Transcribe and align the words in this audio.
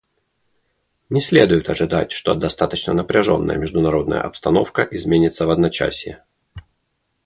Не 1.11 1.21
следует 1.21 1.69
ожидать, 1.69 2.11
что 2.11 2.33
достаточно 2.33 2.93
напряженная 2.95 3.57
международная 3.57 4.21
обстановка 4.21 4.81
изменится 4.81 5.45
в 5.45 5.51
одночасье. 5.51 6.25